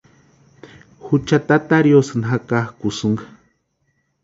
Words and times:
Jucha 1.05 1.37
tata 1.47 1.75
riosïni 1.85 2.25
jakakʼusïnka. 2.31 3.23